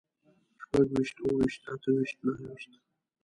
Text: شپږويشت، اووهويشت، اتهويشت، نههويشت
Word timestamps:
شپږويشت، 0.61 1.17
اووهويشت، 1.21 1.61
اتهويشت، 1.71 2.17
نههويشت 2.25 2.73